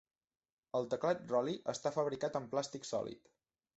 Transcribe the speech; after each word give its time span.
El 0.79 0.87
teclat 0.93 1.21
Rolly 1.33 1.55
està 1.75 1.93
fabricat 1.99 2.41
en 2.41 2.49
plàstic 2.55 2.89
sòlid. 2.93 3.35